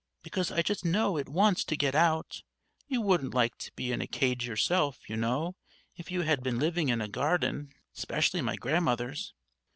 Because 0.23 0.49
I 0.51 0.63
just 0.63 0.83
know 0.83 1.15
it 1.15 1.29
wants 1.29 1.63
to 1.63 1.77
get 1.77 1.93
out. 1.93 2.41
You 2.87 3.01
wouldn't 3.01 3.35
like 3.35 3.55
to 3.59 3.71
be 3.73 3.91
in 3.91 4.01
a 4.01 4.07
cage 4.07 4.47
yourself, 4.47 5.07
you 5.07 5.15
know, 5.15 5.55
if 5.95 6.09
you 6.09 6.21
had 6.23 6.41
been 6.41 6.57
living 6.57 6.89
in 6.89 7.01
a 7.01 7.07
garden, 7.07 7.71
'specially 7.93 8.41
my 8.41 8.55
Grandmother's." 8.55 9.35